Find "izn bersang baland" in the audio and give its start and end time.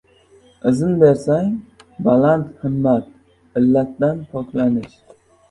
0.69-2.49